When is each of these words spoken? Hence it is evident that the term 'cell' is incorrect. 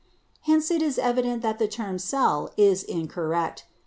Hence 0.45 0.71
it 0.71 0.81
is 0.81 0.97
evident 0.97 1.43
that 1.43 1.59
the 1.59 1.67
term 1.67 1.99
'cell' 1.99 2.49
is 2.57 2.81
incorrect. 2.81 3.67